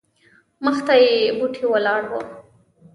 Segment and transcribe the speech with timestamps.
[0.63, 2.21] مخته یې بوټې ولاړ وو.